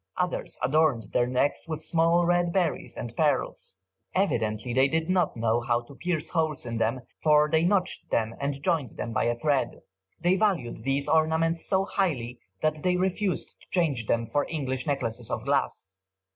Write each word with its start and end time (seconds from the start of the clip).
Others 0.17 0.57
adorned 0.63 1.13
their 1.13 1.27
necks 1.27 1.67
with 1.67 1.83
small 1.83 2.25
red 2.25 2.51
berries 2.51 2.97
and 2.97 3.15
pearls. 3.15 3.77
Evidently 4.15 4.73
they 4.73 4.87
did 4.87 5.11
not 5.11 5.37
know 5.37 5.61
how 5.61 5.81
to 5.81 5.93
pierce 5.93 6.29
holes 6.31 6.65
in 6.65 6.77
them, 6.77 7.01
for 7.21 7.47
they 7.47 7.61
notched 7.63 8.09
them 8.09 8.33
and 8.39 8.63
joined 8.63 8.97
them 8.97 9.13
by 9.13 9.25
a 9.25 9.35
thread. 9.35 9.83
They 10.19 10.37
valued 10.37 10.83
these 10.83 11.07
ornaments 11.07 11.67
so 11.67 11.85
highly, 11.85 12.39
that 12.63 12.81
they 12.81 12.97
refused 12.97 13.61
to 13.61 13.67
change 13.69 14.07
them 14.07 14.25
for 14.25 14.47
English 14.49 14.87
necklaces 14.87 15.29
of 15.29 15.45
glass. 15.45 15.95